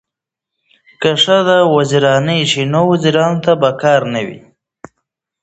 که 1.01 1.11
ښځې 1.23 1.57
وزیرانې 1.75 2.39
شي 2.51 2.63
نو 2.73 2.79
وزارتونه 2.91 3.51
به 3.55 3.55
بې 3.61 3.71
کاره 3.81 4.07
نه 4.13 4.21
وي. 4.27 4.39